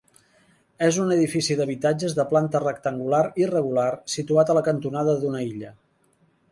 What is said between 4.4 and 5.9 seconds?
a la cantonada d'una illa.